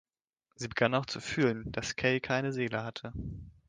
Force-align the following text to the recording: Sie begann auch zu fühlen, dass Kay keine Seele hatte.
Sie 0.55 0.67
begann 0.67 0.95
auch 0.95 1.05
zu 1.05 1.19
fühlen, 1.19 1.71
dass 1.73 1.95
Kay 1.95 2.19
keine 2.21 2.53
Seele 2.53 2.83
hatte. 2.83 3.13